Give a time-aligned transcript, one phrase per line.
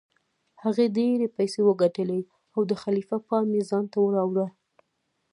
[0.63, 2.21] هغه ډیرې پیسې وګټلې
[2.55, 4.47] او د خلیفه پام یې ځانته راواړوه.